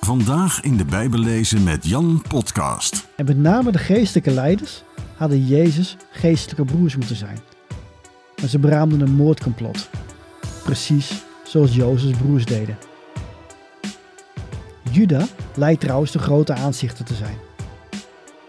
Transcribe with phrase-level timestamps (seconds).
[0.00, 3.08] Vandaag in de Bijbel lezen met Jan Podcast.
[3.16, 4.82] En met name de geestelijke leiders
[5.16, 7.38] hadden Jezus geestelijke broers moeten zijn.
[8.40, 9.90] Maar ze beraamden een moordcomplot.
[10.64, 12.78] Precies zoals Jozefs broers deden.
[14.90, 17.36] Juda lijkt trouwens de grote aanzichter te zijn.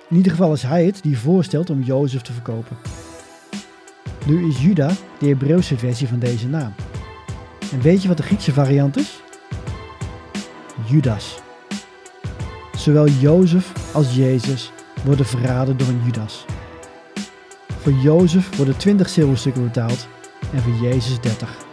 [0.09, 2.77] In ieder geval is hij het die voorstelt om Jozef te verkopen.
[4.25, 6.73] Nu is Juda de Hebreeuwse versie van deze naam.
[7.71, 9.20] En weet je wat de Griekse variant is?
[10.91, 11.41] Judas.
[12.75, 14.71] Zowel Jozef als Jezus
[15.05, 16.45] worden verraden door een Judas.
[17.67, 20.07] Voor Jozef worden 20 zilverstukken betaald
[20.53, 21.65] en voor Jezus 30.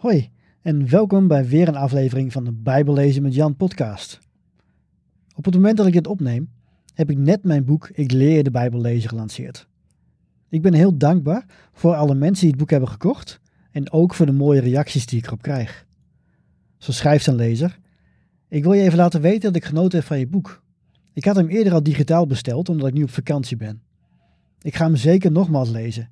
[0.00, 0.30] Hoi
[0.62, 4.20] en welkom bij weer een aflevering van de Bijbellezen met Jan podcast.
[5.34, 6.50] Op het moment dat ik dit opneem,
[6.94, 9.70] heb ik net mijn boek Ik leer de Bijbel lezen gelanceerd.
[10.52, 14.26] Ik ben heel dankbaar voor alle mensen die het boek hebben gekocht en ook voor
[14.26, 15.86] de mooie reacties die ik erop krijg.
[16.78, 17.78] Zo schrijft een lezer:
[18.48, 20.62] Ik wil je even laten weten dat ik genoten heb van je boek.
[21.12, 23.82] Ik had hem eerder al digitaal besteld omdat ik nu op vakantie ben.
[24.60, 26.10] Ik ga hem zeker nogmaals lezen.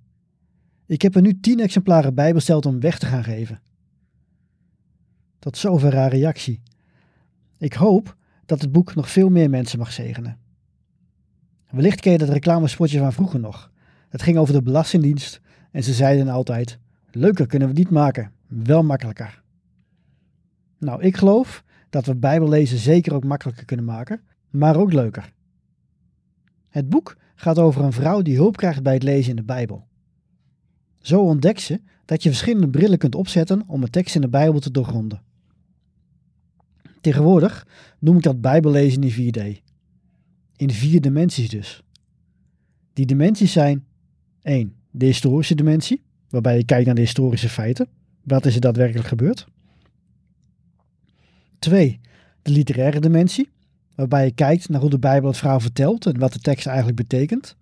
[0.86, 3.60] Ik heb er nu 10 exemplaren bij besteld om weg te gaan geven.
[5.38, 6.62] Tot zover haar reactie.
[7.58, 8.16] Ik hoop
[8.46, 10.38] dat het boek nog veel meer mensen mag zegenen.
[11.70, 13.70] Wellicht ken je dat reclamespotje van vroeger nog.
[14.10, 16.78] Het ging over de Belastingdienst en ze zeiden altijd:
[17.10, 19.42] Leuker kunnen we niet maken, wel makkelijker.
[20.78, 25.32] Nou, ik geloof dat we Bijbellezen zeker ook makkelijker kunnen maken, maar ook leuker.
[26.68, 29.86] Het boek gaat over een vrouw die hulp krijgt bij het lezen in de Bijbel.
[30.98, 34.60] Zo ontdekt ze dat je verschillende brillen kunt opzetten om een tekst in de Bijbel
[34.60, 35.22] te doorgronden.
[37.00, 37.66] Tegenwoordig
[37.98, 39.62] noem ik dat Bijbellezen in 4D.
[40.56, 41.82] In vier dimensies dus.
[42.92, 43.84] Die dimensies zijn
[44.42, 44.74] 1.
[44.90, 47.88] De historische dimensie, waarbij je kijkt naar de historische feiten.
[48.22, 49.46] Wat is er daadwerkelijk gebeurd?
[51.58, 52.00] 2.
[52.42, 53.48] De literaire dimensie,
[53.94, 56.96] waarbij je kijkt naar hoe de Bijbel het verhaal vertelt en wat de tekst eigenlijk
[56.96, 57.56] betekent.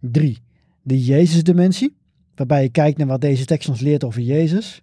[0.00, 0.38] 3.
[0.82, 1.96] De Jezus-dimensie,
[2.34, 4.82] waarbij je kijkt naar wat deze tekst ons leert over Jezus.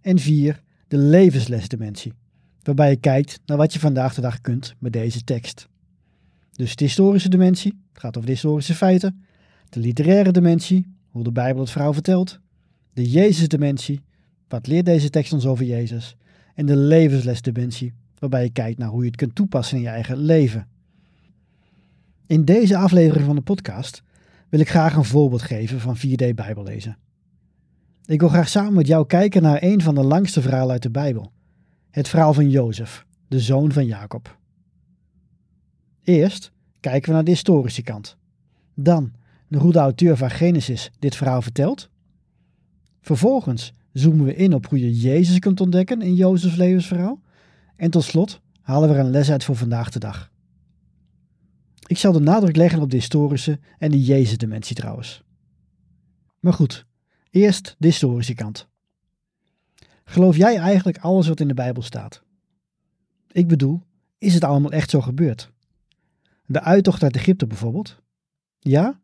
[0.00, 0.62] En 4.
[0.88, 2.12] De levenslesdimensie,
[2.62, 5.68] waarbij je kijkt naar wat je vandaag de dag kunt met deze tekst.
[6.52, 9.24] Dus de historische dimensie, het gaat over de historische feiten.
[9.70, 12.40] De literaire dimensie, hoe de Bijbel het verhaal vertelt.
[12.92, 14.00] De Jezus-dimensie,
[14.48, 16.16] wat leert deze tekst ons over Jezus?
[16.54, 20.16] En de levenslesdimensie, waarbij je kijkt naar hoe je het kunt toepassen in je eigen
[20.16, 20.68] leven.
[22.26, 24.02] In deze aflevering van de podcast
[24.48, 26.98] wil ik graag een voorbeeld geven van 4D Bijbellezen.
[28.04, 30.90] Ik wil graag samen met jou kijken naar een van de langste verhalen uit de
[30.90, 31.32] Bijbel.
[31.90, 34.38] Het verhaal van Jozef, de zoon van Jacob.
[36.02, 38.16] Eerst kijken we naar de historische kant.
[38.74, 39.12] Dan
[39.50, 41.88] de auteur van Genesis dit verhaal vertelt.
[43.00, 47.20] Vervolgens zoomen we in op hoe je Jezus kunt ontdekken in Jozefs levensverhaal.
[47.76, 50.30] En tot slot halen we er een les uit voor vandaag de dag.
[51.86, 55.22] Ik zal de nadruk leggen op de historische en de Jezus-dimensie trouwens.
[56.40, 56.86] Maar goed,
[57.30, 58.68] eerst de historische kant.
[60.04, 62.22] Geloof jij eigenlijk alles wat in de Bijbel staat?
[63.32, 63.82] Ik bedoel,
[64.18, 65.50] is het allemaal echt zo gebeurd?
[66.46, 68.02] De uittocht uit Egypte bijvoorbeeld?
[68.58, 69.00] Ja?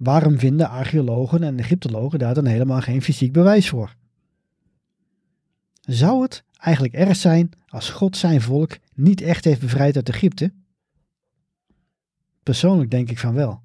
[0.00, 3.96] Waarom vinden archeologen en Egyptologen daar dan helemaal geen fysiek bewijs voor?
[5.80, 10.52] Zou het eigenlijk erg zijn als God zijn volk niet echt heeft bevrijd uit Egypte?
[12.42, 13.62] Persoonlijk denk ik van wel.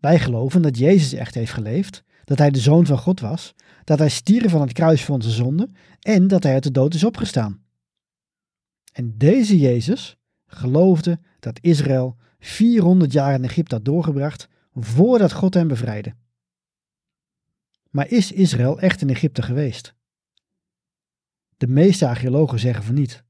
[0.00, 3.98] Wij geloven dat Jezus echt heeft geleefd, dat hij de zoon van God was, dat
[3.98, 5.68] hij stierf van het kruis voor onze zonde
[6.00, 7.62] en dat hij uit de dood is opgestaan.
[8.92, 15.68] En deze Jezus geloofde dat Israël 400 jaar in Egypte had doorgebracht voordat God hem
[15.68, 16.14] bevrijdde.
[17.90, 19.94] Maar is Israël echt in Egypte geweest?
[21.56, 23.24] De meeste archeologen zeggen van niet.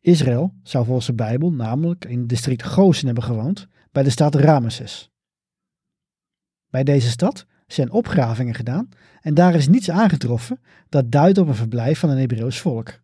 [0.00, 4.34] Israël zou volgens de Bijbel namelijk in het district Gozen hebben gewoond, bij de stad
[4.34, 5.10] Ramesses.
[6.70, 8.88] Bij deze stad zijn opgravingen gedaan
[9.20, 13.00] en daar is niets aangetroffen dat duidt op een verblijf van een Hebreeuws volk.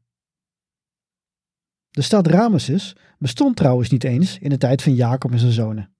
[1.91, 5.94] De stad Ramesses bestond trouwens niet eens in de tijd van Jacob en zijn zonen.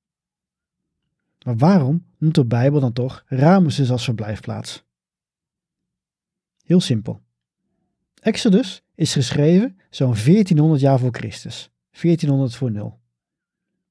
[1.45, 4.85] Maar waarom noemt de Bijbel dan toch Ramesses als verblijfplaats?
[6.65, 7.21] Heel simpel.
[8.21, 12.99] Exodus is geschreven zo'n 1400 jaar voor Christus, 1400 voor 0.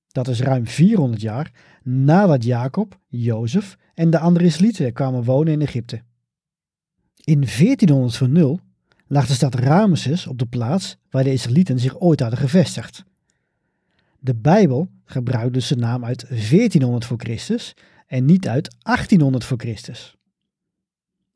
[0.07, 1.51] Dat is ruim 400 jaar
[1.83, 6.01] nadat Jacob, Jozef en de andere Israëlieten kwamen wonen in Egypte.
[7.23, 8.59] In 1400 voor 0
[9.07, 13.03] lag de stad Ramesses op de plaats waar de Israëlieten zich ooit hadden gevestigd.
[14.19, 17.73] De Bijbel gebruikt dus de naam uit 1400 voor Christus
[18.07, 20.15] en niet uit 1800 voor Christus.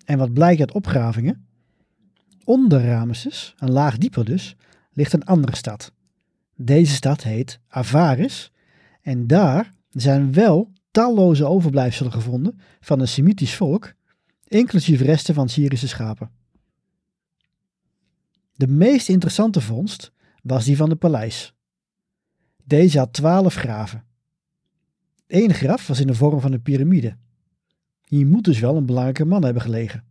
[0.06, 1.48] En wat blijkt uit opgravingen?
[2.44, 4.56] Onder Ramesses, een laag dieper dus,
[4.92, 5.92] ligt een andere stad.
[6.56, 8.52] Deze stad heet Avaris
[9.02, 13.94] en daar zijn wel talloze overblijfselen gevonden van een Semitisch volk,
[14.48, 16.32] inclusief resten van Syrische schapen.
[18.54, 20.12] De meest interessante vondst
[20.44, 21.54] was die van de paleis.
[22.68, 24.04] Deze had twaalf graven.
[25.28, 27.18] Eén graf was in de vorm van een piramide.
[28.04, 30.04] Hier moet dus wel een belangrijke man hebben gelegen.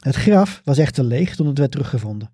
[0.00, 2.32] Het graf was echter leeg toen het werd teruggevonden.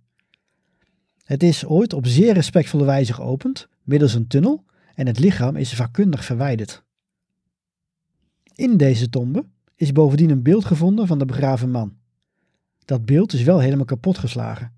[1.25, 4.64] Het is ooit op zeer respectvolle wijze geopend, middels een tunnel,
[4.94, 6.82] en het lichaam is vakkundig verwijderd.
[8.55, 9.44] In deze tombe
[9.75, 11.96] is bovendien een beeld gevonden van de begraven man.
[12.84, 14.72] Dat beeld is wel helemaal kapot geslagen.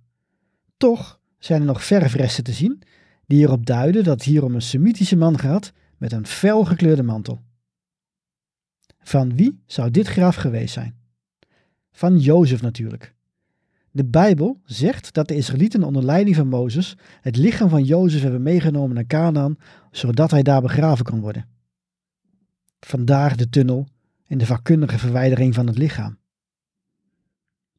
[0.77, 2.83] Toch zijn er nog verfresten te zien
[3.31, 7.03] die erop duiden dat het hier om een Semitische man gaat met een fel gekleurde
[7.03, 7.41] mantel.
[9.03, 10.95] Van wie zou dit graf geweest zijn?
[11.93, 13.15] Van Jozef natuurlijk.
[13.91, 18.43] De Bijbel zegt dat de Israëlieten onder leiding van Mozes het lichaam van Jozef hebben
[18.43, 19.57] meegenomen naar Canaan,
[19.91, 21.49] zodat hij daar begraven kon worden.
[22.81, 23.87] Vandaar de tunnel
[24.27, 26.20] en de vakkundige verwijdering van het lichaam.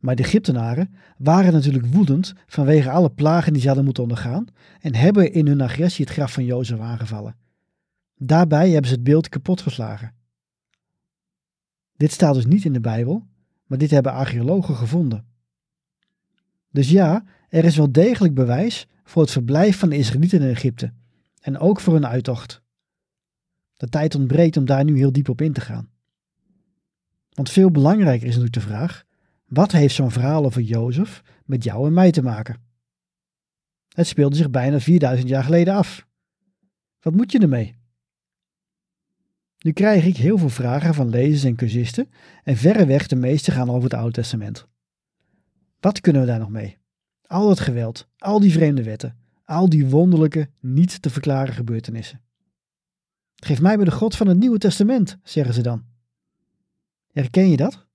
[0.02, 4.46] Maar de Egyptenaren waren natuurlijk woedend vanwege alle plagen die ze hadden moeten ondergaan
[4.80, 7.36] en hebben in hun agressie het graf van Jozef aangevallen.
[8.18, 10.14] Daarbij hebben ze het beeld kapotgeslagen.
[11.98, 13.28] Dit staat dus niet in de Bijbel,
[13.66, 15.26] maar dit hebben archeologen gevonden.
[16.72, 20.94] Dus ja, er is wel degelijk bewijs voor het verblijf van de Israëlieten in Egypte
[21.42, 22.62] en ook voor hun uittocht.
[23.78, 25.90] De tijd ontbreekt om daar nu heel diep op in te gaan.
[27.34, 29.06] Want veel belangrijker is natuurlijk de vraag:
[29.52, 32.62] wat heeft zo'n verhaal over Jozef met jou en mij te maken?
[33.88, 36.08] Het speelde zich bijna 4000 jaar geleden af.
[37.00, 37.76] Wat moet je ermee?
[39.60, 42.10] Nu krijg ik heel veel vragen van lezers en cursisten
[42.44, 44.68] en verreweg de meeste gaan over het Oude Testament.
[45.80, 46.78] Wat kunnen we daar nog mee?
[47.26, 52.22] Al het geweld, al die vreemde wetten, al die wonderlijke, niet te verklaren gebeurtenissen.
[53.36, 55.86] Geef mij maar de God van het Nieuwe Testament, zeggen ze dan.
[57.12, 57.90] Herken je dat?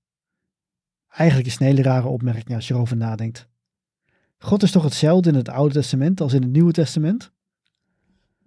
[1.16, 3.48] Eigenlijk is een hele rare opmerking als je erover nadenkt.
[4.38, 7.30] God is toch hetzelfde in het Oude Testament als in het Nieuwe Testament?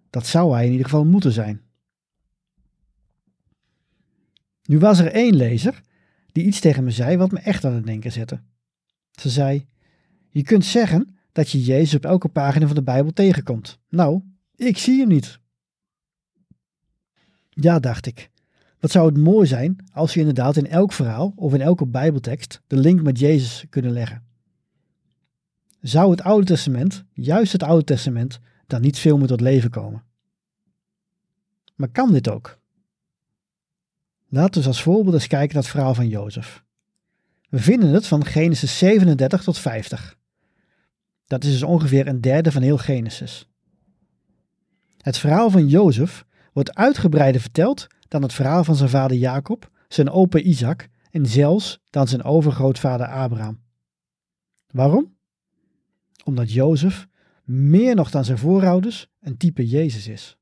[0.10, 1.62] Dat zou hij in ieder geval moeten zijn.
[4.64, 5.82] Nu was er één lezer
[6.32, 8.42] die iets tegen me zei wat me echt aan het denken zette.
[9.12, 9.68] Ze zei:
[10.30, 13.80] Je kunt zeggen dat je Jezus op elke pagina van de Bijbel tegenkomt.
[13.90, 14.22] Nou,
[14.56, 15.40] ik zie hem niet.
[17.50, 18.30] Ja, dacht ik.
[18.80, 22.62] Wat zou het mooi zijn als je inderdaad in elk verhaal of in elke Bijbeltekst
[22.68, 24.24] de link met Jezus kunnen leggen.
[25.82, 30.04] Zou het Oude Testament, juist het Oude Testament, dan niet veel meer tot leven komen?
[31.76, 32.60] Maar kan dit ook?
[34.28, 36.64] Laten we als voorbeeld eens kijken naar het verhaal van Jozef.
[37.50, 40.18] We vinden het van Genesis 37 tot 50.
[41.28, 43.50] Dat is dus ongeveer een derde van heel Genesis.
[44.98, 50.10] Het verhaal van Jozef wordt uitgebreider verteld dan het verhaal van zijn vader Jacob, zijn
[50.10, 53.62] opa Isaac en zelfs dan zijn overgrootvader Abraham.
[54.72, 55.16] Waarom?
[56.24, 57.08] Omdat Jozef
[57.44, 60.38] meer nog dan zijn voorouders een type Jezus is.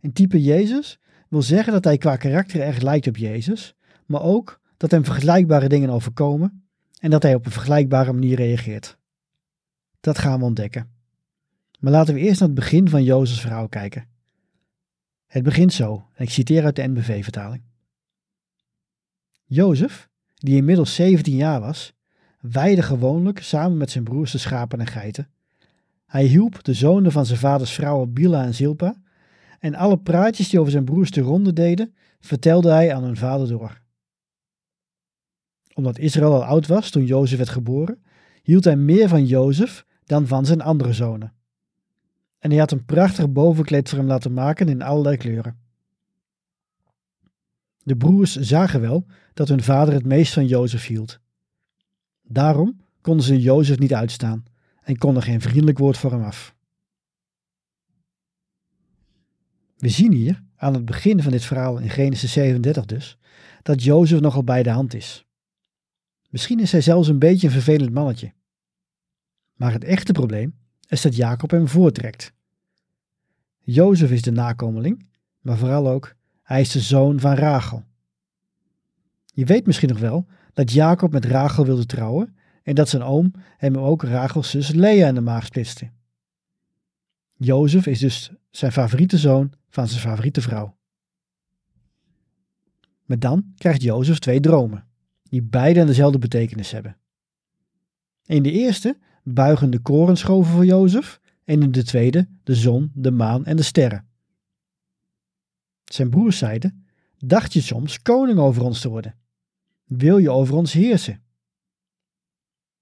[0.00, 0.98] Een type Jezus
[1.28, 3.74] wil zeggen dat hij qua karakter erg lijkt op Jezus,
[4.06, 6.64] maar ook dat hem vergelijkbare dingen overkomen
[6.98, 8.98] en dat hij op een vergelijkbare manier reageert.
[10.00, 10.90] Dat gaan we ontdekken.
[11.78, 14.09] Maar laten we eerst naar het begin van Jozefs verhaal kijken.
[15.30, 17.62] Het begint zo, en ik citeer uit de NBV-vertaling.
[19.44, 21.92] Jozef, die inmiddels 17 jaar was,
[22.40, 25.28] weide gewoonlijk samen met zijn broers de schapen en geiten.
[26.06, 29.02] Hij hielp de zonen van zijn vaders vrouwen Bila en Zilpa,
[29.58, 33.48] en alle praatjes die over zijn broers de ronde deden, vertelde hij aan hun vader
[33.48, 33.80] door.
[35.74, 38.02] Omdat Israël al oud was toen Jozef werd geboren,
[38.42, 41.38] hield hij meer van Jozef dan van zijn andere zonen
[42.40, 45.58] en hij had een prachtig bovenkleed voor hem laten maken in allerlei kleuren.
[47.82, 51.20] De broers zagen wel dat hun vader het meest van Jozef hield.
[52.22, 54.44] Daarom konden ze Jozef niet uitstaan
[54.82, 56.54] en konden geen vriendelijk woord voor hem af.
[59.76, 63.18] We zien hier, aan het begin van dit verhaal in Genesis 37 dus,
[63.62, 65.26] dat Jozef nogal bij de hand is.
[66.28, 68.32] Misschien is hij zelfs een beetje een vervelend mannetje.
[69.54, 70.59] Maar het echte probleem
[70.90, 72.32] is dat Jacob hem voortrekt.
[73.58, 75.06] Jozef is de nakomeling,
[75.40, 77.84] maar vooral ook, hij is de zoon van Rachel.
[79.24, 83.32] Je weet misschien nog wel dat Jacob met Rachel wilde trouwen en dat zijn oom
[83.56, 85.90] hem ook Rachels zus Lea in de maag splitste.
[87.36, 90.76] Jozef is dus zijn favoriete zoon van zijn favoriete vrouw.
[93.04, 94.86] Maar dan krijgt Jozef twee dromen,
[95.22, 96.96] die beide dezelfde betekenis hebben.
[98.26, 103.10] In de eerste buigen de korenschoven voor Jozef en in de tweede de zon, de
[103.10, 104.08] maan en de sterren.
[105.84, 106.86] Zijn broers zeiden,
[107.18, 109.14] dacht je soms koning over ons te worden?
[109.84, 111.22] Wil je over ons heersen?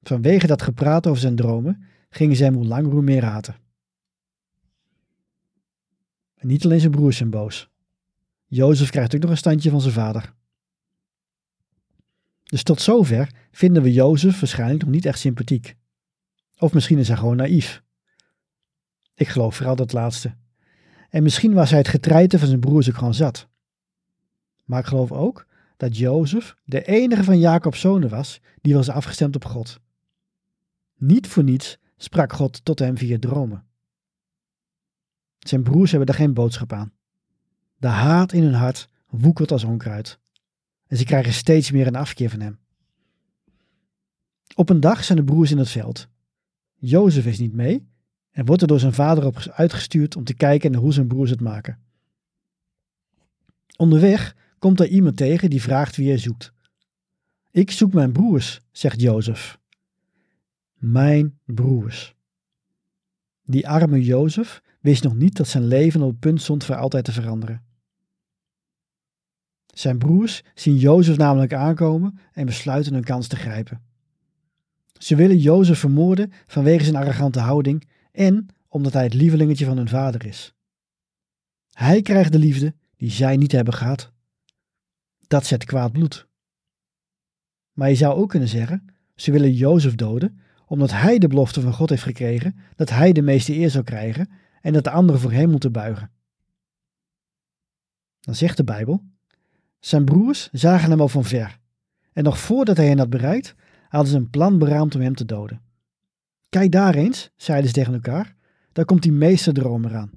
[0.02, 3.56] Vanwege dat gepraat over zijn dromen gingen hem hoe meer haten.
[6.34, 7.70] En niet alleen zijn broers zijn boos.
[8.46, 10.34] Jozef krijgt ook nog een standje van zijn vader.
[12.42, 15.76] Dus tot zover vinden we Jozef waarschijnlijk nog niet echt sympathiek.
[16.58, 17.82] Of misschien is hij gewoon naïef.
[19.14, 20.36] Ik geloof vooral dat laatste.
[21.10, 23.48] En misschien was hij het getreiten van zijn broers ook gewoon zat.
[24.64, 25.46] Maar ik geloof ook
[25.76, 29.80] dat Jozef de enige van Jacob's zonen was die was afgestemd op God.
[30.96, 33.64] Niet voor niets sprak God tot hem via dromen.
[35.38, 36.92] Zijn broers hebben daar geen boodschap aan.
[37.76, 40.18] De haat in hun hart woekert als onkruid.
[40.86, 42.58] En ze krijgen steeds meer een afkeer van hem.
[44.54, 46.08] Op een dag zijn de broers in het veld.
[46.78, 47.86] Jozef is niet mee
[48.30, 51.30] en wordt er door zijn vader op uitgestuurd om te kijken naar hoe zijn broers
[51.30, 51.78] het maken.
[53.76, 56.52] Onderweg komt er iemand tegen die vraagt wie hij zoekt.
[57.50, 59.58] Ik zoek mijn broers, zegt Jozef.
[60.74, 62.14] Mijn broers.
[63.44, 67.04] Die arme Jozef wist nog niet dat zijn leven op het punt stond voor altijd
[67.04, 67.62] te veranderen.
[69.66, 73.87] Zijn broers zien Jozef namelijk aankomen en besluiten hun kans te grijpen.
[74.98, 79.88] Ze willen Jozef vermoorden vanwege zijn arrogante houding en omdat hij het lievelingetje van hun
[79.88, 80.54] vader is.
[81.72, 84.12] Hij krijgt de liefde die zij niet hebben gehad.
[85.26, 86.26] Dat zet kwaad bloed.
[87.72, 91.72] Maar je zou ook kunnen zeggen, ze willen Jozef doden omdat hij de belofte van
[91.72, 95.32] God heeft gekregen dat hij de meeste eer zou krijgen en dat de anderen voor
[95.32, 96.10] hem moeten buigen.
[98.20, 99.04] Dan zegt de Bijbel,
[99.78, 101.58] zijn broers zagen hem al van ver
[102.12, 103.54] en nog voordat hij hen had bereikt,
[103.88, 105.62] hadden ze een plan beraamd om hem te doden.
[106.48, 108.34] Kijk daar eens, zeiden ze tegen elkaar,
[108.72, 110.10] daar komt die meesterdromer aan.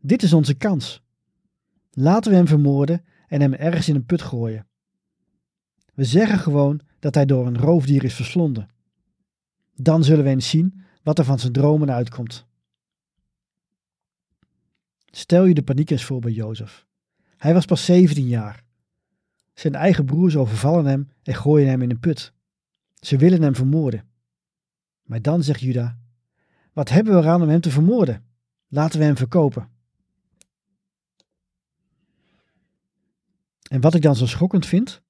[0.00, 1.02] Dit is onze kans.
[1.90, 4.66] Laten we hem vermoorden en hem ergens in een put gooien.
[5.94, 8.68] We zeggen gewoon dat hij door een roofdier is verslonden.
[9.74, 12.46] Dan zullen we eens zien wat er van zijn dromen uitkomt.
[15.10, 16.86] Stel je de paniek eens voor bij Jozef.
[17.36, 18.64] Hij was pas 17 jaar.
[19.54, 22.32] Zijn eigen broers overvallen hem en gooien hem in een put.
[23.00, 24.08] Ze willen hem vermoorden.
[25.02, 25.98] Maar dan zegt Juda:
[26.72, 28.24] Wat hebben we eraan om hem te vermoorden?
[28.68, 29.68] Laten we hem verkopen.
[33.68, 35.02] En wat ik dan zo schokkend vind,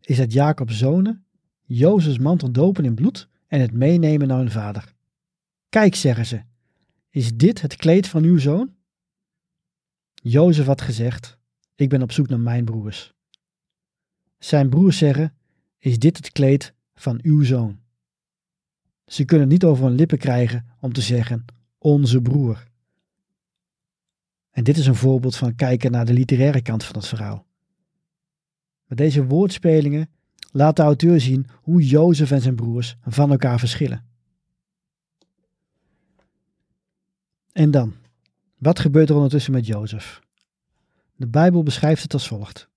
[0.00, 1.26] is dat Jacob's zonen
[1.64, 4.94] Jozefs mantel dopen in bloed en het meenemen naar hun vader.
[5.68, 6.42] Kijk, zeggen ze,
[7.10, 8.74] is dit het kleed van uw zoon?
[10.14, 11.38] Jozef had gezegd,
[11.74, 13.14] ik ben op zoek naar mijn broers.
[14.38, 15.36] Zijn broers zeggen,
[15.78, 17.80] is dit het kleed van uw zoon?
[19.06, 21.44] Ze kunnen niet over hun lippen krijgen om te zeggen,
[21.78, 22.64] onze broer.
[24.50, 27.46] En dit is een voorbeeld van kijken naar de literaire kant van het verhaal.
[28.86, 30.10] Met deze woordspelingen
[30.50, 34.04] laat de auteur zien hoe Jozef en zijn broers van elkaar verschillen.
[37.52, 37.94] En dan,
[38.58, 40.20] wat gebeurt er ondertussen met Jozef?
[41.16, 42.68] De Bijbel beschrijft het als volgt.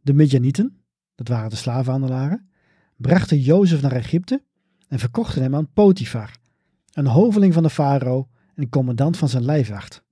[0.00, 0.80] De Midjanieten,
[1.14, 2.49] dat waren de slavenhandelaren,
[3.00, 4.42] brachten Jozef naar Egypte
[4.88, 6.36] en verkochten hem aan Potifar,
[6.92, 10.02] een hoveling van de farao en commandant van zijn lijfwacht.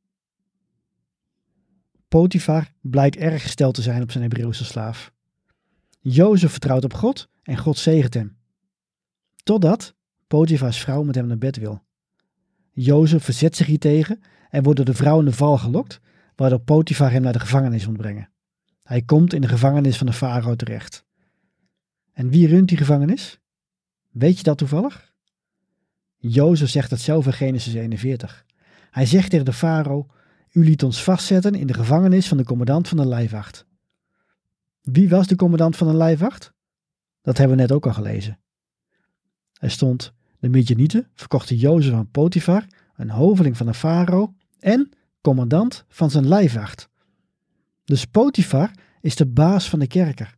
[2.09, 5.13] Potifar blijkt erg gesteld te zijn op zijn Hebreeuwse slaaf.
[6.01, 8.37] Jozef vertrouwt op God en God zegent hem.
[9.43, 9.95] Totdat
[10.27, 11.83] Potifars vrouw met hem naar bed wil.
[12.71, 16.01] Jozef verzet zich hiertegen en wordt door de vrouw in de val gelokt,
[16.37, 18.31] waardoor Potifar hem naar de gevangenis moet brengen.
[18.83, 21.07] Hij komt in de gevangenis van de farao terecht.
[22.19, 23.41] En wie runt die gevangenis?
[24.11, 25.13] Weet je dat toevallig?
[26.17, 28.45] Jozef zegt dat zelf in Genesis 41.
[28.91, 30.07] Hij zegt tegen de farao,
[30.51, 33.67] u liet ons vastzetten in de gevangenis van de commandant van de lijfwacht.
[34.83, 36.53] Wie was de commandant van de lijfwacht?
[37.23, 38.39] Dat hebben we net ook al gelezen.
[39.53, 45.85] Er stond, de Midjanieten verkochten Jozef aan Potifar, een hoveling van de farao en commandant
[45.89, 46.89] van zijn lijfwacht.
[47.85, 48.71] Dus Potifar
[49.01, 50.38] is de baas van de kerker.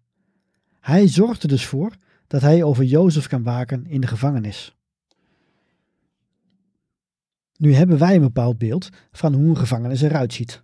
[0.81, 1.97] Hij zorgt er dus voor
[2.27, 4.77] dat hij over Jozef kan waken in de gevangenis.
[7.57, 10.63] Nu hebben wij een bepaald beeld van hoe een gevangenis eruit ziet.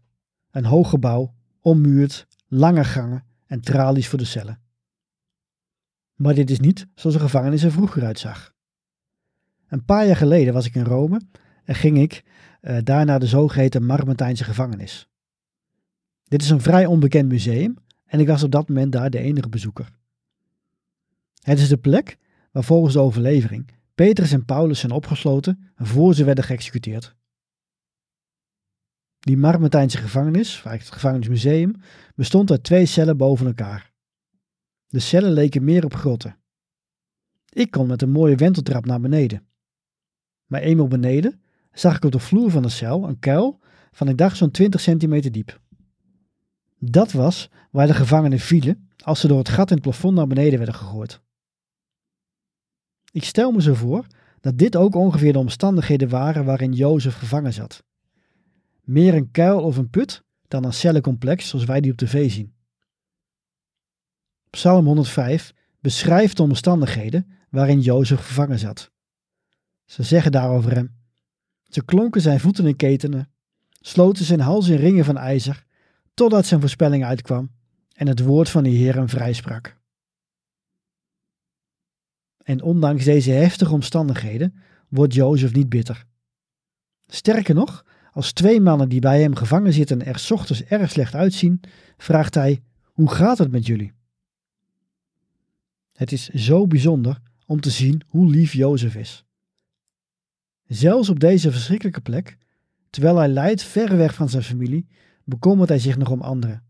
[0.51, 4.61] Een hoog gebouw, ommuurd, lange gangen en tralies voor de cellen.
[6.15, 8.55] Maar dit is niet zoals een gevangenis er vroeger uitzag.
[9.69, 11.21] Een paar jaar geleden was ik in Rome
[11.65, 12.25] en ging ik
[12.63, 15.09] uh, daar naar de zogeheten Marmentijnse gevangenis.
[16.25, 19.49] Dit is een vrij onbekend museum en ik was op dat moment daar de enige
[19.49, 19.89] bezoeker.
[21.47, 22.19] Het is de plek
[22.53, 27.15] waar volgens de overlevering Petrus en Paulus zijn opgesloten voor ze werden geëxecuteerd.
[29.19, 31.75] Die Marmatijnse gevangenis, vaak het gevangenismuseum,
[32.15, 33.93] bestond uit twee cellen boven elkaar.
[34.87, 36.37] De cellen leken meer op grotten.
[37.49, 39.47] Ik kon met een mooie wenteltrap naar beneden.
[40.47, 41.41] Maar eenmaal beneden
[41.73, 43.61] zag ik op de vloer van de cel een kuil
[43.91, 45.61] van ik dacht zo'n 20 centimeter diep.
[46.79, 50.27] Dat was waar de gevangenen vielen als ze door het gat in het plafond naar
[50.27, 51.25] beneden werden gegooid.
[53.17, 54.07] Ik stel me zo voor
[54.41, 57.85] dat dit ook ongeveer de omstandigheden waren waarin Jozef gevangen zat.
[58.85, 62.55] Meer een kuil of een put dan een cellencomplex zoals wij die op tv zien.
[64.51, 68.91] Psalm 105 beschrijft de omstandigheden waarin Jozef gevangen zat.
[69.85, 70.97] Ze zeggen daarover hem:
[71.63, 73.31] Ze klonken zijn voeten in ketenen,
[73.81, 75.65] sloten zijn hals in ringen van ijzer,
[76.15, 77.51] totdat zijn voorspelling uitkwam
[77.93, 79.76] en het woord van de Heer hem vrijsprak.
[82.47, 84.55] En ondanks deze heftige omstandigheden
[84.89, 86.07] wordt Jozef niet bitter.
[87.07, 91.61] Sterker nog, als twee mannen die bij hem gevangen zitten er ochtends erg slecht uitzien,
[91.97, 92.63] vraagt hij:
[92.93, 93.93] Hoe gaat het met jullie?
[95.93, 99.25] Het is zo bijzonder om te zien hoe lief Jozef is.
[100.67, 102.37] Zelfs op deze verschrikkelijke plek,
[102.91, 104.87] terwijl hij lijdt ver weg van zijn familie,
[105.25, 106.65] bekommert hij zich nog om anderen.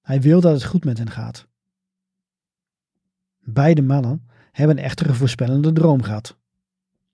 [0.00, 1.46] Hij wil dat het goed met hen gaat.
[3.38, 6.36] Beide mannen hebben echter een voorspellende droom gehad.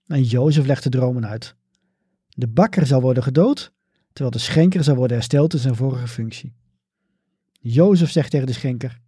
[0.07, 1.55] En Jozef legt de dromen uit.
[2.29, 3.73] De bakker zal worden gedood,
[4.13, 6.55] terwijl de schenker zal worden hersteld in zijn vorige functie.
[7.61, 9.01] Jozef zegt tegen de schenker: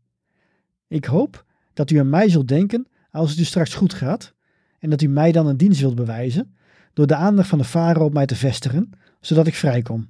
[0.88, 4.34] Ik hoop dat u aan mij zult denken als het u straks goed gaat,
[4.78, 6.54] en dat u mij dan een dienst wilt bewijzen,
[6.92, 10.08] door de aandacht van de farao op mij te vestigen, zodat ik vrijkom.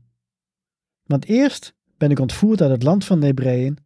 [1.06, 3.78] Want eerst ben ik ontvoerd uit het land van de Hebreeën,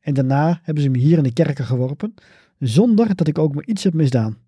[0.00, 2.14] en daarna hebben ze me hier in de kerken geworpen,
[2.58, 4.38] zonder dat ik ook maar iets heb misdaan.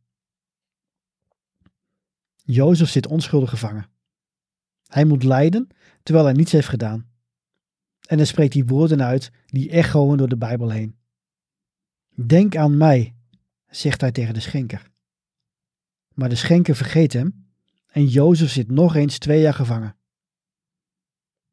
[2.44, 3.88] Jozef zit onschuldig gevangen.
[4.87, 5.68] Hij moet lijden
[6.03, 7.09] terwijl hij niets heeft gedaan.
[8.07, 10.96] En hij spreekt die woorden uit die echoen door de Bijbel heen.
[12.14, 13.14] Denk aan mij,
[13.66, 14.90] zegt hij tegen de schenker.
[16.14, 17.49] Maar de schenker vergeet hem
[17.87, 19.96] en Jozef zit nog eens twee jaar gevangen.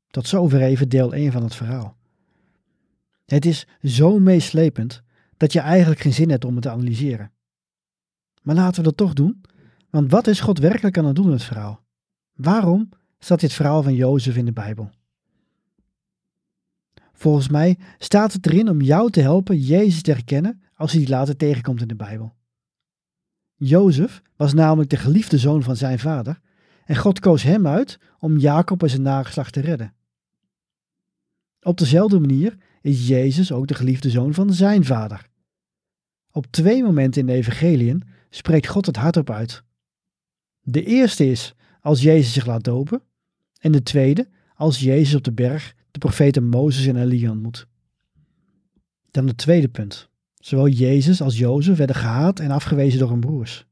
[0.08, 1.98] Tot zover even deel 1 van het verhaal.
[3.26, 5.04] Het is zo meeslepend
[5.38, 7.32] dat je eigenlijk geen zin hebt om het te analyseren.
[8.42, 9.42] Maar laten we dat toch doen,
[9.90, 11.82] want wat is God werkelijk aan het doen in het verhaal?
[12.34, 14.90] Waarom staat dit verhaal van Jozef in de Bijbel?
[17.14, 21.10] Volgens mij staat het erin om jou te helpen Jezus te herkennen als hij die
[21.10, 22.36] later tegenkomt in de Bijbel.
[23.56, 26.40] Jozef was namelijk de geliefde zoon van zijn vader
[26.86, 29.94] en God koos hem uit om Jacob en zijn nageslacht te redden.
[31.62, 35.27] Op dezelfde manier is Jezus ook de geliefde zoon van zijn vader.
[36.38, 39.64] Op twee momenten in de evangeliën spreekt God het hardop uit.
[40.62, 43.02] De eerste is als Jezus zich laat dopen
[43.60, 47.68] en de tweede als Jezus op de berg de profeten Mozes en Elia ontmoet.
[49.12, 50.10] Dan het tweede punt.
[50.36, 53.66] Zowel Jezus als Jozef werden gehaat en afgewezen door hun broers.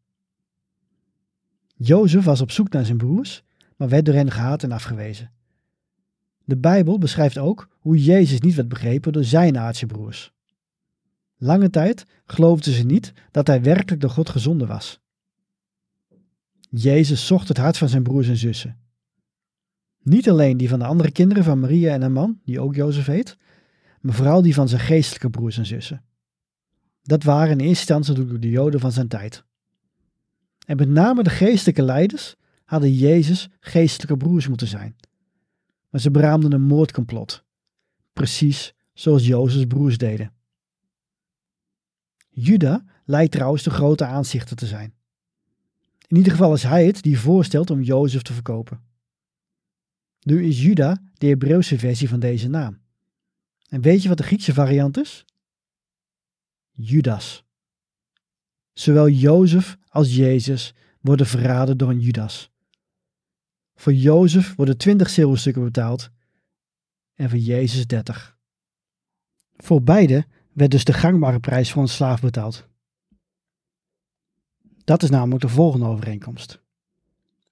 [1.75, 3.43] Jozef was op zoek naar zijn broers,
[3.75, 5.31] maar werd door hen gehaat en afgewezen.
[6.43, 10.33] De Bijbel beschrijft ook hoe Jezus niet werd begrepen door zijn aardse broers.
[11.37, 14.99] Lange tijd geloofden ze niet dat hij werkelijk door God gezonden was.
[16.69, 18.77] Jezus zocht het hart van zijn broers en zussen.
[20.01, 23.05] Niet alleen die van de andere kinderen van Maria en haar man, die ook Jozef
[23.05, 23.37] heet,
[24.01, 26.03] maar vooral die van zijn geestelijke broers en zussen.
[27.03, 29.43] Dat waren in eerste instantie de Joden van zijn tijd.
[30.65, 34.95] En met name de geestelijke leiders hadden Jezus geestelijke broers moeten zijn.
[35.89, 37.43] Maar ze beraamden een moordcomplot,
[38.13, 40.34] precies zoals Jozefs broers deden.
[42.37, 44.93] Juda lijkt trouwens de grote aanzichter te zijn.
[46.07, 48.83] In ieder geval is hij het die voorstelt om Jozef te verkopen.
[50.21, 52.79] Nu is Juda de Hebreeuwse versie van deze naam.
[53.67, 55.25] En weet je wat de Griekse variant is?
[56.71, 57.43] Judas.
[58.73, 62.51] Zowel Jozef als Jezus worden verraden door een Judas.
[63.75, 66.09] Voor Jozef worden 20 zilverstukken betaald
[67.13, 68.37] en voor Jezus 30.
[69.57, 72.67] Voor beide werd dus de gangbare prijs voor een slaaf betaald.
[74.83, 76.61] Dat is namelijk de volgende overeenkomst.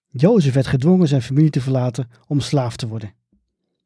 [0.08, 3.13] Jozef werd gedwongen zijn familie te verlaten om slaaf te worden.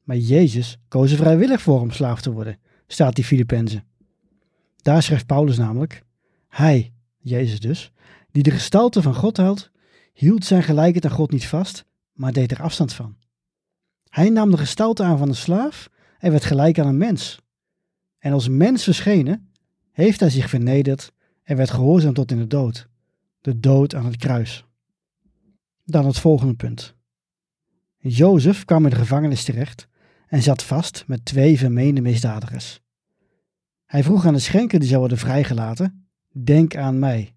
[0.03, 3.83] Maar Jezus koos er vrijwillig voor om slaaf te worden, staat die Filippenzen.
[4.81, 6.03] Daar schrijft Paulus namelijk:
[6.47, 7.91] Hij, Jezus dus,
[8.31, 9.71] die de gestalte van God houdt,
[10.13, 13.17] hield zijn gelijkheid aan God niet vast, maar deed er afstand van.
[14.09, 17.39] Hij nam de gestalte aan van een slaaf en werd gelijk aan een mens.
[18.27, 19.51] En als mens verschenen,
[19.91, 21.13] heeft hij zich vernederd
[21.43, 22.89] en werd gehoorzaam tot in de dood.
[23.41, 24.65] De dood aan het kruis.
[25.83, 26.95] Dan het volgende punt.
[27.97, 29.87] Jozef kwam in de gevangenis terecht
[30.27, 32.81] en zat vast met twee vermeende misdadigers.
[33.85, 37.35] Hij vroeg aan de schenker die zou worden vrijgelaten: Denk aan mij.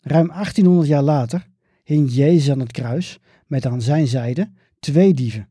[0.00, 1.48] Ruim 1800 jaar later
[1.84, 5.48] hing Jezus aan het kruis met aan zijn zijde twee dieven.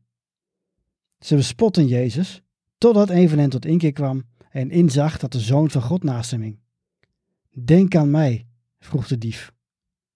[1.18, 2.42] Ze bespotten Jezus
[2.82, 6.30] totdat een van hen tot inkeer kwam en inzag dat de zoon van God naast
[6.30, 6.58] hem hing.
[7.64, 8.46] Denk aan mij,
[8.78, 9.52] vroeg de dief.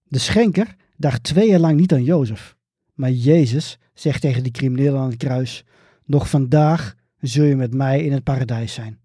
[0.03, 2.57] De schenker dacht twee jaar lang niet aan Jozef,
[2.95, 5.65] maar Jezus zegt tegen die crimineel aan het kruis:
[6.05, 9.01] Nog vandaag zul je met mij in het paradijs zijn.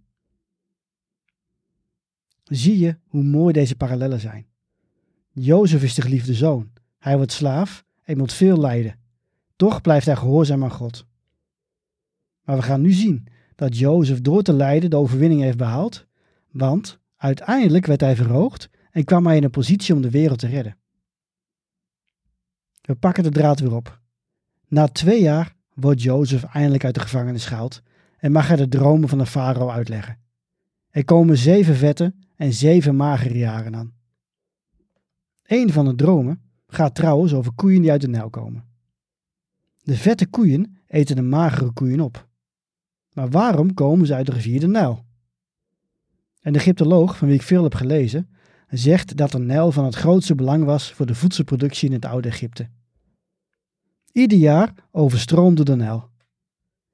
[2.43, 4.47] Zie je hoe mooi deze parallellen zijn?
[5.31, 6.71] Jozef is de geliefde zoon.
[6.99, 8.99] Hij wordt slaaf en moet veel lijden.
[9.55, 11.05] Toch blijft hij gehoorzaam aan God.
[12.43, 13.27] Maar we gaan nu zien
[13.61, 16.05] dat Jozef door te lijden de overwinning heeft behaald,
[16.51, 20.47] want uiteindelijk werd hij verhoogd en kwam hij in een positie om de wereld te
[20.47, 20.77] redden.
[22.81, 24.01] We pakken de draad weer op.
[24.67, 27.81] Na twee jaar wordt Jozef eindelijk uit de gevangenis gehaald
[28.17, 30.19] en mag hij de dromen van de farao uitleggen.
[30.89, 33.93] Er komen zeven vette en zeven magere jaren aan.
[35.43, 38.65] Een van de dromen gaat trouwens over koeien die uit de Nijl komen.
[39.83, 42.29] De vette koeien eten de magere koeien op.
[43.13, 45.05] Maar waarom komen ze uit de rivier de Nijl?
[46.41, 48.29] Een Egyptoloog, van wie ik veel heb gelezen,
[48.69, 52.27] zegt dat de Nijl van het grootste belang was voor de voedselproductie in het oude
[52.27, 52.69] Egypte.
[54.11, 56.09] Ieder jaar overstroomde de Nijl.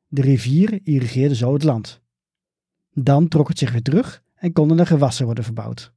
[0.08, 2.02] De rivier irrigeerde zo het land.
[2.94, 5.94] Dan trok het zich weer terug en konden er gewassen worden verbouwd.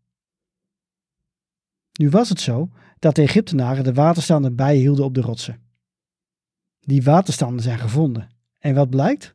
[1.92, 5.62] Nu was het zo dat de Egyptenaren de waterstanden bijhielden op de rotsen.
[6.80, 8.28] Die waterstanden zijn gevonden.
[8.58, 9.34] En wat blijkt?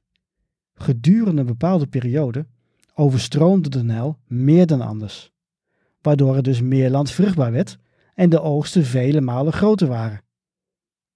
[0.75, 2.45] Gedurende een bepaalde periode
[2.93, 5.31] overstroomde de Nijl meer dan anders,
[6.01, 7.77] waardoor er dus meer land vruchtbaar werd
[8.13, 10.21] en de oogsten vele malen groter waren.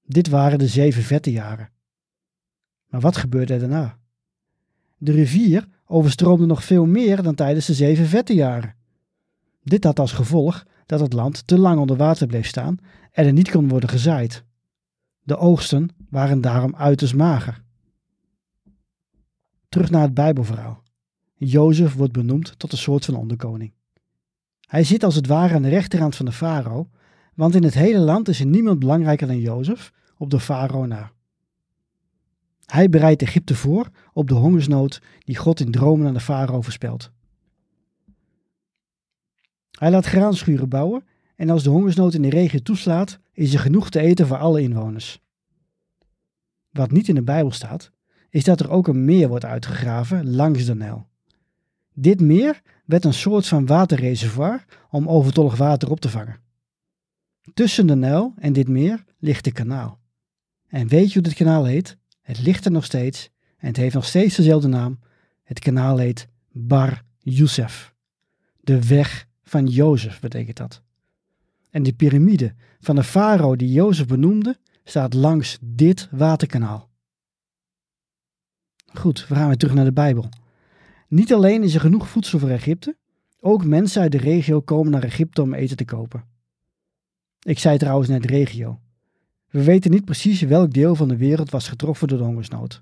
[0.06, 1.70] Dit waren de zeven vette jaren.
[2.88, 3.98] Maar wat gebeurde er daarna?
[4.98, 8.76] De rivier overstroomde nog veel meer dan tijdens de zeven vette jaren.
[9.64, 12.78] Dit had als gevolg dat het land te lang onder water bleef staan
[13.12, 14.44] en er niet kon worden gezaaid.
[15.24, 17.64] De oogsten waren daarom uiterst mager.
[19.70, 20.84] Terug naar het Bijbelverhaal.
[21.36, 23.74] Jozef wordt benoemd tot een soort van onderkoning.
[24.68, 26.90] Hij zit als het ware aan de rechterhand van de farao,
[27.36, 31.12] want in het hele land is er niemand belangrijker dan Jozef op de farao na.
[32.66, 37.12] Hij bereidt Egypte voor op de hongersnood die God in dromen aan de farao voorspelt.
[39.72, 41.04] Hij laat graanschuren bouwen
[41.36, 44.62] en als de hongersnood in de regio toeslaat, is er genoeg te eten voor alle
[44.62, 45.22] inwoners.
[46.70, 47.92] Wat niet in de Bijbel staat,
[48.30, 51.08] is dat er ook een meer wordt uitgegraven langs de Nijl.
[51.94, 56.40] Dit meer werd een soort van waterreservoir om overtollig water op te vangen.
[57.54, 60.00] Tussen de Nijl en dit meer ligt de kanaal.
[60.68, 61.98] En weet je hoe dit kanaal heet?
[62.22, 65.00] Het ligt er nog steeds en het heeft nog steeds dezelfde naam.
[65.44, 67.94] Het kanaal heet Bar Youssef.
[68.62, 70.82] De weg van Jozef betekent dat.
[71.70, 76.89] En de piramide van de farao die Jozef benoemde, staat langs dit waterkanaal.
[78.94, 80.30] Goed, we gaan weer terug naar de Bijbel.
[81.08, 82.98] Niet alleen is er genoeg voedsel voor Egypte,
[83.40, 86.24] ook mensen uit de regio komen naar Egypte om eten te kopen.
[87.40, 88.80] Ik zei trouwens net regio.
[89.50, 92.82] We weten niet precies welk deel van de wereld was getroffen door de hongersnood.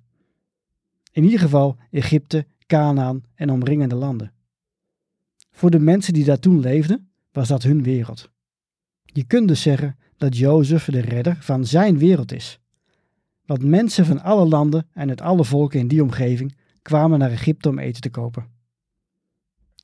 [1.12, 4.32] In ieder geval Egypte, Canaan en omringende landen.
[5.52, 8.30] Voor de mensen die daar toen leefden, was dat hun wereld.
[9.04, 12.60] Je kunt dus zeggen dat Jozef de redder van zijn wereld is.
[13.48, 17.70] Want mensen van alle landen en uit alle volken in die omgeving kwamen naar Egypte
[17.70, 18.48] om eten te kopen.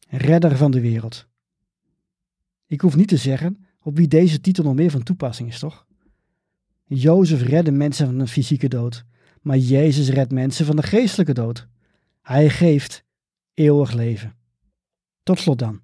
[0.08, 1.28] Redder van de wereld.
[2.65, 5.86] Ik hoef niet te zeggen op wie deze titel nog meer van toepassing is, toch?
[6.86, 9.06] Jozef redde mensen van een fysieke dood,
[9.41, 11.67] maar Jezus redt mensen van de geestelijke dood.
[12.21, 13.04] Hij geeft
[13.54, 14.36] eeuwig leven.
[15.23, 15.82] Tot slot dan,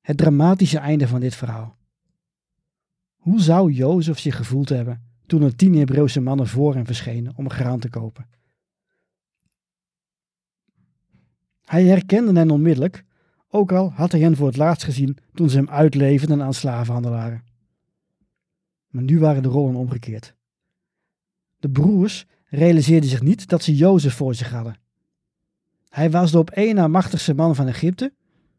[0.00, 1.76] het dramatische einde van dit verhaal.
[3.16, 7.50] Hoe zou Jozef zich gevoeld hebben toen er tien Hebreeuwse mannen voor hem verschenen om
[7.50, 8.28] graan te kopen?
[11.64, 13.04] Hij herkende hen onmiddellijk,
[13.48, 17.44] ook al had hij hen voor het laatst gezien toen ze hem uitleverden aan slavenhandelaren.
[18.88, 20.34] Maar nu waren de rollen omgekeerd.
[21.58, 24.76] De broers realiseerden zich niet dat ze Jozef voor zich hadden.
[25.88, 28.12] Hij was de op één na machtigste man van Egypte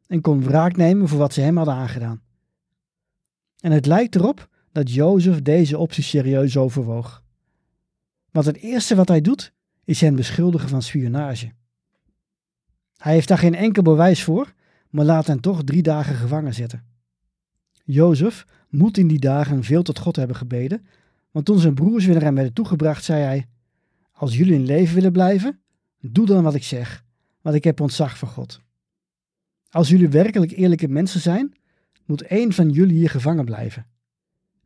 [0.08, 2.22] en kon wraak nemen voor wat ze hem hadden aangedaan.
[3.60, 7.24] En het lijkt erop dat Jozef deze optie serieus overwoog.
[8.32, 11.52] Want het eerste wat hij doet, is hen beschuldigen van spionage.
[12.98, 14.54] Hij heeft daar geen enkel bewijs voor,
[14.90, 16.84] maar laat hen toch drie dagen gevangen zetten.
[17.86, 20.86] Jozef moet in die dagen veel tot God hebben gebeden,
[21.32, 23.46] want toen zijn broers weer naar hem werden toegebracht, zei hij:
[24.12, 25.60] Als jullie in leven willen blijven,
[26.00, 27.04] doe dan wat ik zeg,
[27.42, 28.62] want ik heb ontzag voor God.
[29.70, 31.54] Als jullie werkelijk eerlijke mensen zijn,
[32.06, 33.86] moet één van jullie hier gevangen blijven.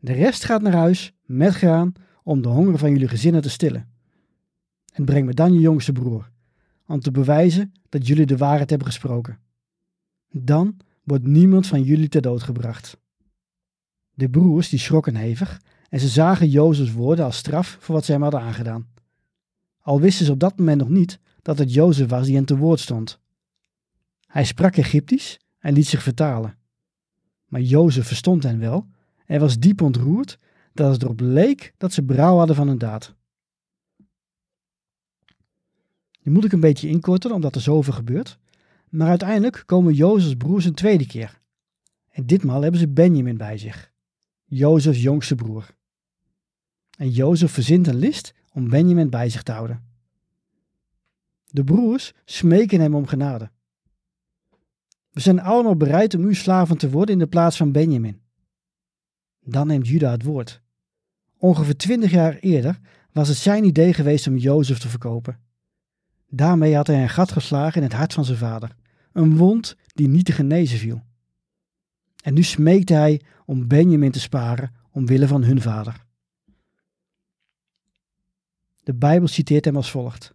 [0.08, 1.94] De rest gaat naar huis met graan
[2.24, 3.90] om de honger van jullie gezinnen te stillen.
[4.94, 6.32] En breng me dan je jongste broer,
[6.86, 9.40] om te bewijzen dat jullie de waarheid hebben gesproken.
[10.30, 12.98] Dan wordt niemand van jullie ter dood gebracht.
[14.14, 18.14] De broers die schrokken hevig en ze zagen Jozefs woorden als straf voor wat zij
[18.14, 18.88] hem hadden aangedaan.
[19.82, 22.58] Al wisten ze op dat moment nog niet dat het Jozef was die hen te
[22.58, 23.20] woord stond.
[24.28, 26.58] Hij sprak Egyptisch en liet zich vertalen.
[27.46, 28.88] Maar Jozef verstond hen wel
[29.28, 30.40] en was diep ontroerd
[30.74, 33.16] dat het erop leek dat ze brouw hadden van hun daad.
[36.22, 38.38] Nu moet ik een beetje inkorten omdat er zoveel gebeurt,
[38.90, 41.42] maar uiteindelijk komen Jozefs broers een tweede keer.
[42.10, 43.92] En ditmaal hebben ze Benjamin bij zich,
[44.46, 45.76] Jozefs jongste broer.
[46.98, 49.86] En Jozef verzint een list om Benjamin bij zich te houden.
[51.46, 53.52] De broers smeken hem om genade.
[55.12, 58.22] We zijn allemaal bereid om uw slaven te worden in de plaats van Benjamin.
[59.50, 60.62] Dan neemt Juda het woord.
[61.38, 62.80] Ongeveer twintig jaar eerder
[63.12, 65.40] was het zijn idee geweest om Jozef te verkopen.
[66.30, 68.76] Daarmee had hij een gat geslagen in het hart van zijn vader,
[69.12, 71.04] een wond die niet te genezen viel.
[72.24, 76.06] En nu smeekte hij om Benjamin te sparen omwille van hun vader.
[78.84, 80.34] De Bijbel citeert hem als volgt: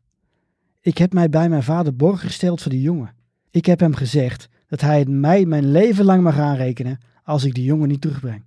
[0.80, 3.14] Ik heb mij bij mijn vader borg gesteld voor die jongen.
[3.50, 7.54] Ik heb hem gezegd dat hij het mij mijn leven lang mag aanrekenen als ik
[7.54, 8.44] die jongen niet terugbreng.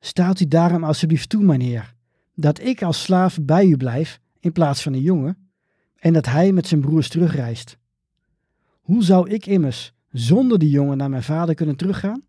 [0.00, 1.94] Staat u daarom alsjeblieft toe, mijn heer,
[2.34, 5.50] dat ik als slaaf bij u blijf in plaats van een jongen,
[5.96, 7.78] en dat hij met zijn broers terugreist.
[8.80, 12.22] Hoe zou ik immers zonder die jongen naar mijn vader kunnen teruggaan?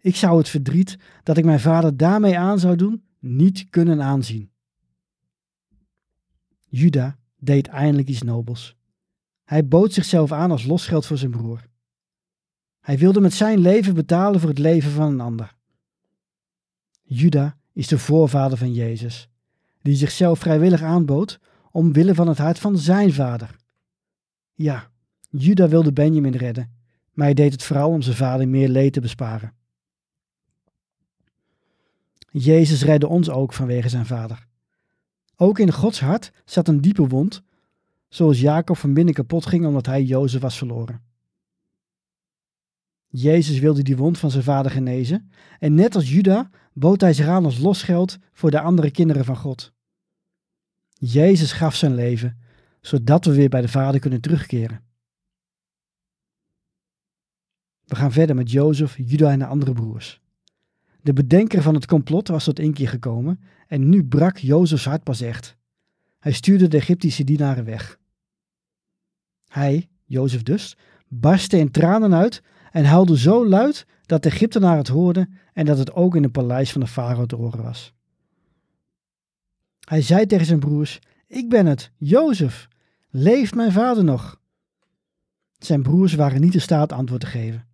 [0.00, 4.50] Ik zou het verdriet dat ik mijn vader daarmee aan zou doen, niet kunnen aanzien.
[6.68, 8.76] Juda deed eindelijk iets nobels.
[9.44, 11.66] Hij bood zichzelf aan als losgeld voor zijn broer.
[12.80, 15.53] Hij wilde met zijn leven betalen voor het leven van een ander.
[17.14, 19.28] Juda is de voorvader van Jezus,
[19.82, 23.56] die zichzelf vrijwillig aanbood omwille van het hart van zijn vader.
[24.54, 24.90] Ja,
[25.30, 26.72] Juda wilde Benjamin redden,
[27.12, 29.54] maar hij deed het vooral om zijn vader meer leed te besparen.
[32.30, 34.46] Jezus redde ons ook vanwege zijn vader.
[35.36, 37.42] Ook in Gods hart zat een diepe wond,
[38.08, 41.02] zoals Jacob van binnen kapot ging omdat hij Jozef was verloren.
[43.16, 47.26] Jezus wilde die wond van zijn vader genezen en net als Juda bood hij zich
[47.26, 49.72] aan als losgeld voor de andere kinderen van God.
[50.92, 52.38] Jezus gaf zijn leven,
[52.80, 54.82] zodat we weer bij de Vader kunnen terugkeren.
[57.84, 60.20] We gaan verder met Jozef, Juda en de andere broers.
[61.00, 65.20] De bedenker van het complot was tot inkeer gekomen en nu brak Jozefs hart pas
[65.20, 65.56] echt.
[66.18, 67.98] Hij stuurde de Egyptische dienaren weg.
[69.48, 70.76] Hij, Jozef dus,
[71.08, 72.42] barstte in tranen uit
[72.74, 76.32] en huilde zo luid dat de Egyptenaren het hoorden en dat het ook in het
[76.32, 77.94] paleis van de farao te horen was.
[79.80, 82.68] Hij zei tegen zijn broers: Ik ben het, Jozef.
[83.10, 84.40] Leeft mijn vader nog?
[85.58, 87.66] Zijn broers waren niet in staat antwoord te geven.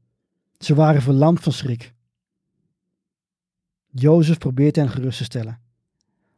[0.59, 1.95] Ze waren verlamd van schrik.
[3.91, 5.61] Jozef probeert hen gerust te stellen.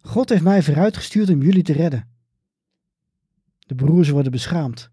[0.00, 2.08] God heeft mij vooruitgestuurd om jullie te redden.
[3.58, 4.90] De broers worden beschaamd.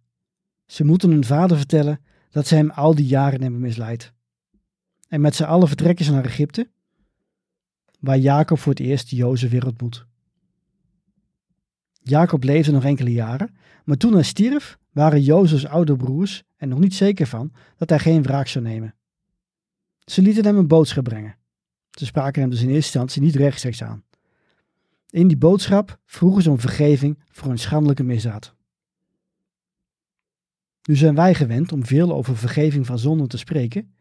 [0.65, 1.99] Ze moeten hun vader vertellen
[2.31, 4.13] dat ze hem al die jaren hebben misleid.
[5.07, 6.69] En met z'n allen vertrekken ze naar Egypte,
[7.99, 10.05] waar Jacob voor het eerst Jozef weer ontmoet.
[12.01, 16.79] Jacob leefde nog enkele jaren, maar toen hij stierf, waren Jozefs oude broers er nog
[16.79, 18.95] niet zeker van dat hij geen wraak zou nemen.
[19.99, 21.37] Ze lieten hem een boodschap brengen.
[21.91, 24.03] Ze spraken hem dus in eerste instantie niet rechtstreeks aan.
[25.09, 28.55] In die boodschap vroegen ze om vergeving voor een schandelijke misdaad.
[30.89, 33.93] Nu zijn wij gewend om veel over vergeving van zonden te spreken,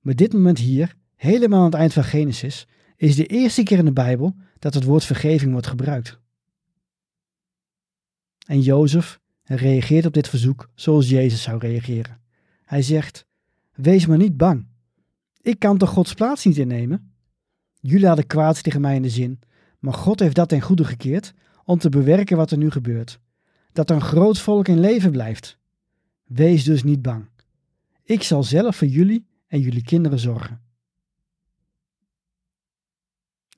[0.00, 3.84] maar dit moment hier, helemaal aan het eind van Genesis, is de eerste keer in
[3.84, 6.18] de Bijbel dat het woord vergeving wordt gebruikt.
[8.46, 12.20] En Jozef reageert op dit verzoek zoals Jezus zou reageren.
[12.64, 13.26] Hij zegt:
[13.74, 14.66] Wees maar niet bang.
[15.40, 17.12] Ik kan toch Gods plaats niet innemen?
[17.80, 19.40] Jullie hadden kwaad tegen mij in de zin,
[19.78, 23.20] maar God heeft dat ten goede gekeerd om te bewerken wat er nu gebeurt.
[23.72, 25.58] Dat een groot volk in leven blijft.
[26.26, 27.28] Wees dus niet bang.
[28.02, 30.60] Ik zal zelf voor jullie en jullie kinderen zorgen.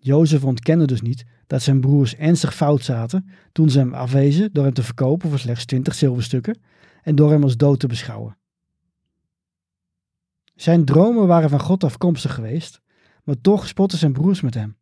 [0.00, 4.64] Jozef ontkende dus niet dat zijn broers ernstig fout zaten toen ze hem afwezen door
[4.64, 6.59] hem te verkopen voor slechts 20 zilverstukken
[7.02, 8.37] en door hem als dood te beschouwen.
[10.54, 12.81] Zijn dromen waren van God afkomstig geweest,
[13.24, 14.76] maar toch spotten zijn broers met hem.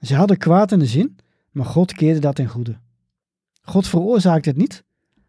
[0.00, 1.18] Ze hadden kwaad in de zin,
[1.50, 2.80] maar God keerde dat in goede.
[3.62, 4.84] God veroorzaakte het niet,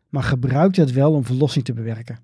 [0.10, 2.20] maar gebruikte het wel om verlossing te bewerken.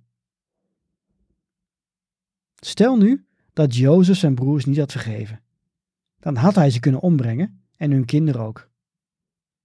[2.56, 5.41] Stel nu dat Jozef zijn broers niet had vergeven.
[6.19, 8.69] Dan had hij ze kunnen ombrengen en hun kinderen ook.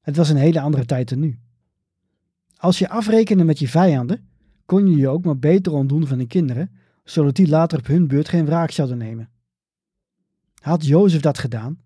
[0.00, 1.38] Het was een hele andere tijd dan nu.
[2.56, 4.28] Als je afrekende met je vijanden,
[4.66, 6.70] kon je je ook maar beter ontdoen van de kinderen,
[7.04, 9.30] zodat die later op hun beurt geen wraak zouden nemen.
[10.60, 11.80] Had Jozef dat gedaan,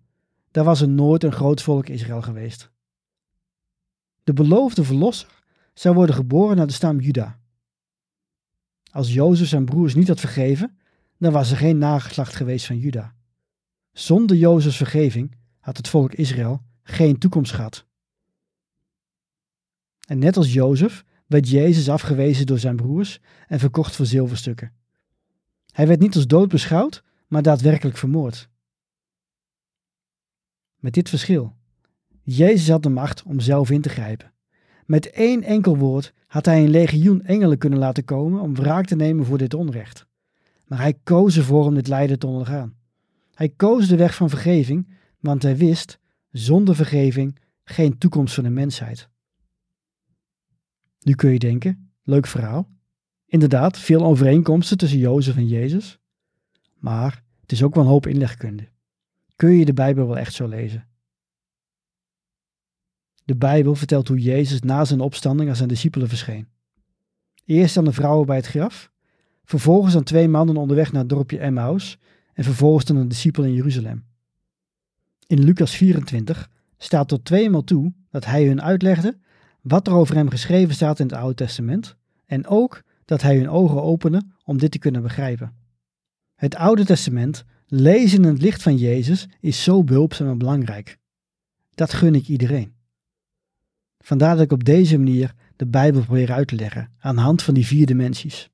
[0.51, 2.71] dan was er nooit een groot volk Israël geweest.
[4.23, 5.42] De beloofde verlosser
[5.73, 7.39] zou worden geboren naar de stam Juda.
[8.91, 10.77] Als Jozef zijn broers niet had vergeven,
[11.17, 13.15] dan was er geen nageslacht geweest van Juda.
[13.91, 17.85] Zonder Jozefs vergeving had het volk Israël geen toekomst gehad.
[20.07, 24.73] En net als Jozef werd Jezus afgewezen door zijn broers en verkocht voor zilverstukken.
[25.71, 28.49] Hij werd niet als dood beschouwd, maar daadwerkelijk vermoord.
[30.79, 31.55] Met dit verschil.
[32.23, 34.33] Jezus had de macht om zelf in te grijpen.
[34.85, 38.95] Met één enkel woord had hij een legioen engelen kunnen laten komen om wraak te
[38.95, 40.05] nemen voor dit onrecht.
[40.67, 42.75] Maar hij koos ervoor om dit lijden te ondergaan.
[43.33, 44.87] Hij koos de weg van vergeving,
[45.19, 45.99] want hij wist,
[46.31, 49.09] zonder vergeving, geen toekomst voor de mensheid.
[50.99, 52.69] Nu kun je denken, leuk verhaal.
[53.25, 55.99] Inderdaad, veel overeenkomsten tussen Jozef en Jezus.
[56.79, 58.69] Maar het is ook wel een hoop inlegkunde.
[59.35, 60.87] Kun je de Bijbel wel echt zo lezen?
[63.25, 66.47] De Bijbel vertelt hoe Jezus na zijn opstanding aan zijn discipelen verscheen.
[67.45, 68.91] Eerst aan de vrouwen bij het graf,
[69.43, 71.97] vervolgens aan twee mannen onderweg naar het dorpje Emmaus
[72.33, 74.05] en vervolgens aan een discipel in Jeruzalem.
[75.27, 79.17] In Lucas 24 staat tot tweemaal toe dat hij hun uitlegde
[79.61, 83.49] wat er over hem geschreven staat in het Oude Testament en ook dat hij hun
[83.49, 85.53] ogen opende om dit te kunnen begrijpen.
[86.35, 90.97] Het Oude Testament lezen in het licht van Jezus is zo behulpzaam en belangrijk.
[91.75, 92.73] Dat gun ik iedereen.
[94.05, 97.43] Vandaar dat ik op deze manier de Bijbel probeer uit te leggen aan de hand
[97.43, 98.49] van die vier dimensies.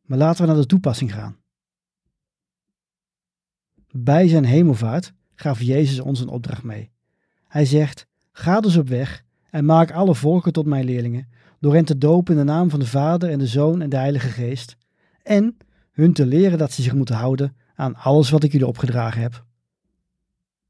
[0.00, 1.36] Maar laten we naar de toepassing gaan.
[3.90, 6.90] Bij zijn hemelvaart gaf Jezus ons een opdracht mee.
[7.48, 11.28] Hij zegt: Ga dus op weg en maak alle volken tot mijn leerlingen,
[11.60, 13.96] door hen te dopen in de naam van de Vader en de Zoon en de
[13.96, 14.76] Heilige Geest,
[15.22, 15.56] en
[15.90, 19.44] hun te leren dat ze zich moeten houden aan alles wat ik jullie opgedragen heb.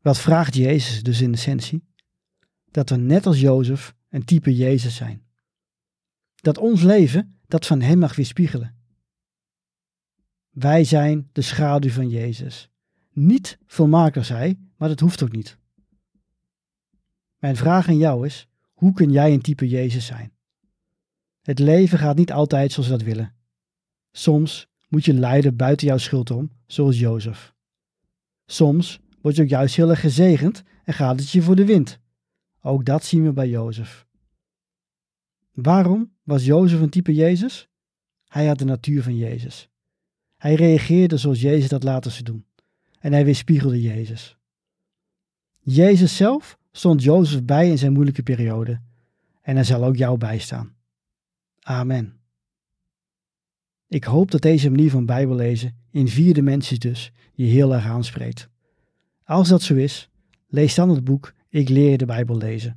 [0.01, 1.88] Wat vraagt Jezus dus in essentie?
[2.71, 5.27] Dat we net als Jozef een type Jezus zijn.
[6.35, 8.77] Dat ons leven dat van Hem mag weerspiegelen.
[10.51, 12.71] Wij zijn de schaduw van Jezus.
[13.13, 15.59] Niet volmaakt Hij, maar dat hoeft ook niet.
[17.39, 20.33] Mijn vraag aan jou is: hoe kun jij een type Jezus zijn?
[21.41, 23.35] Het leven gaat niet altijd zoals we dat willen.
[24.13, 27.55] Soms moet je lijden buiten jouw schuld om, zoals Jozef.
[28.47, 32.01] Soms word je ook juist heel erg gezegend en gaat het je voor de wind.
[32.69, 34.07] Ook dat zien we bij Jozef.
[35.53, 37.69] Waarom was Jozef een type Jezus?
[38.27, 39.69] Hij had de natuur van Jezus.
[40.37, 42.47] Hij reageerde zoals Jezus dat later zou doen.
[42.99, 44.37] En hij weerspiegelde Jezus.
[45.61, 48.81] Jezus zelf stond Jozef bij in zijn moeilijke periode.
[49.41, 50.77] En hij zal ook jou bijstaan.
[51.61, 52.21] Amen.
[53.87, 58.49] Ik hoop dat deze manier van Bijbellezen, in vier dimensies dus, je heel erg aanspreekt.
[59.25, 60.11] Als dat zo is,
[60.49, 62.77] lees dan het boek Ik leer je de Bijbel lezen.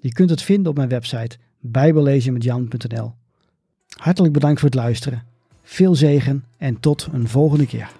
[0.00, 3.14] Je kunt het vinden op mijn website bijbellezenmetjan.nl.
[3.96, 5.22] Hartelijk bedankt voor het luisteren.
[5.62, 7.90] Veel zegen en tot een volgende keer.